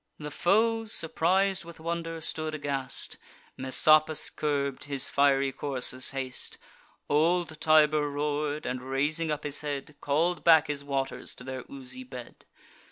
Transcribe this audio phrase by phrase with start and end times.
[0.17, 3.17] The foes, surpris'd with wonder, stood aghast;
[3.55, 6.57] Messapus curb'd his fiery courser's haste;
[7.07, 12.03] Old Tiber roar'd, and, raising up his head, Call'd back his waters to their oozy
[12.03, 12.45] bed.